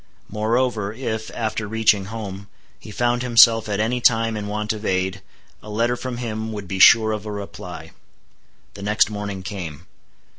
[0.29, 2.47] Moreover, if, after reaching home,
[2.79, 5.21] he found himself at any time in want of aid,
[5.61, 7.91] a letter from him would be sure of a reply.
[8.73, 9.85] The next morning came.